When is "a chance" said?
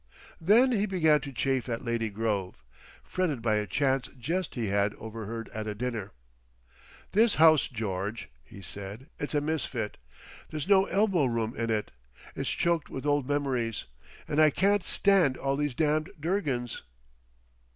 3.57-4.07